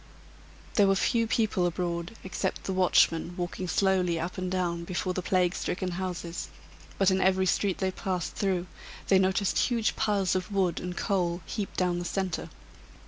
There 0.77 0.87
were 0.87 0.95
few 0.95 1.27
people 1.27 1.67
abroad, 1.67 2.15
except 2.23 2.63
the 2.63 2.73
watchmen 2.73 3.35
walking 3.37 3.67
slowly 3.67 4.19
up 4.19 4.35
and 4.35 4.49
down 4.49 4.83
before 4.83 5.13
the 5.13 5.21
plague 5.21 5.53
stricken 5.53 5.91
houses; 5.91 6.47
but 6.97 7.11
in 7.11 7.21
every 7.21 7.45
street 7.45 7.77
they 7.77 7.91
passed 7.91 8.33
through 8.33 8.65
they 9.09 9.19
noticed 9.19 9.59
huge 9.59 9.95
piles 9.95 10.33
of 10.33 10.51
wood 10.51 10.79
and 10.79 10.97
coal 10.97 11.41
heaped 11.45 11.77
down 11.77 11.99
the 11.99 12.05
centre. 12.05 12.49